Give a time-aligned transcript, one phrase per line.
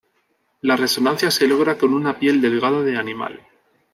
[0.61, 3.39] La resonancia se logra con una piel delgada de animal.